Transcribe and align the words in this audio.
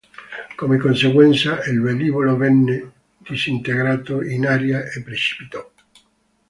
Come 0.57 0.79
conseguenza 0.79 1.63
il 1.65 1.79
velivolo 1.79 2.35
venne 2.35 2.91
disintegrato 3.19 4.23
in 4.23 4.47
aria 4.47 4.79
e 4.89 5.03
precipitò. 5.03 5.63